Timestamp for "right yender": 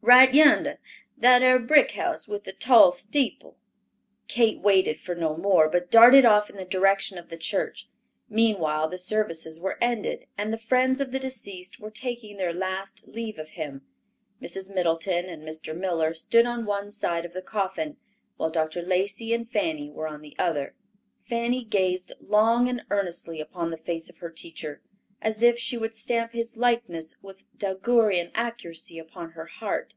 0.00-0.78